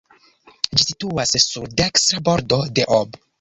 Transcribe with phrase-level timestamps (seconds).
[0.69, 3.23] Ĝi situas sur dekstra bordo de Ob.